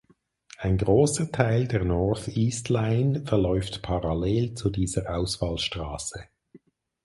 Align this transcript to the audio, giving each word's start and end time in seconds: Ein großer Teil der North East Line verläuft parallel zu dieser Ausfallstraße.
Ein 0.57 0.79
großer 0.79 1.31
Teil 1.31 1.67
der 1.67 1.83
North 1.85 2.27
East 2.29 2.69
Line 2.69 3.21
verläuft 3.23 3.83
parallel 3.83 4.55
zu 4.55 4.71
dieser 4.71 5.15
Ausfallstraße. 5.15 6.23